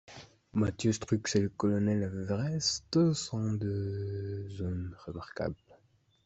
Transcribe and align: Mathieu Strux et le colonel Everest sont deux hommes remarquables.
Mathieu 0.55 0.93
Strux 0.93 1.21
et 1.35 1.41
le 1.41 1.49
colonel 1.49 2.01
Everest 2.01 3.13
sont 3.13 3.51
deux 3.53 4.47
hommes 4.59 4.95
remarquables. 5.05 5.53